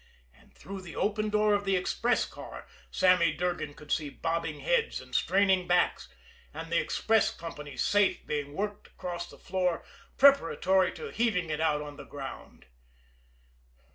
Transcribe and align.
And 0.33 0.51
through 0.51 0.81
the 0.81 0.95
open 0.95 1.29
door 1.29 1.53
of 1.53 1.63
the 1.63 1.75
express 1.75 2.25
car 2.25 2.65
Sammy 2.89 3.33
Durgan 3.33 3.75
could 3.75 3.91
see 3.91 4.09
bobbing 4.09 4.61
heads 4.61 4.99
and 4.99 5.13
straining 5.13 5.67
backs, 5.67 6.09
and 6.55 6.71
the 6.71 6.81
express 6.81 7.29
company's 7.29 7.83
safe 7.83 8.25
being 8.25 8.53
worked 8.55 8.87
across 8.87 9.29
the 9.29 9.37
floor 9.37 9.85
preparatory 10.17 10.91
to 10.93 11.11
heaving 11.11 11.51
it 11.51 11.61
out 11.61 11.83
on 11.83 11.97
the 11.97 12.03
ground. 12.05 12.65